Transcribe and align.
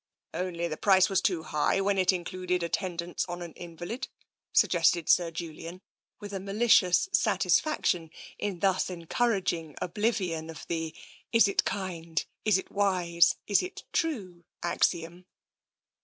'*" 0.15 0.23
Only 0.43 0.67
the 0.67 0.77
price 0.77 1.09
was 1.11 1.21
too 1.21 1.43
high 1.43 1.79
when 1.79 1.99
it 1.99 2.11
included 2.11 2.63
at 2.63 2.73
tendance 2.73 3.23
on 3.29 3.43
an 3.43 3.53
invalid?" 3.53 4.07
suggested 4.51 5.07
Sir 5.07 5.29
Julian, 5.29 5.79
with 6.19 6.33
a 6.33 6.39
malicious 6.39 7.07
satisfaction 7.13 8.09
in 8.39 8.61
thus 8.61 8.89
encouraging 8.89 9.75
oblivion 9.79 10.49
of 10.49 10.65
the," 10.65 10.95
Is 11.31 11.47
it 11.47 11.65
kind, 11.65 12.25
is 12.43 12.57
it 12.57 12.71
wise, 12.71 13.35
is 13.45 13.61
it 13.61 13.83
true?" 13.93 14.43
axiom. 14.73 15.27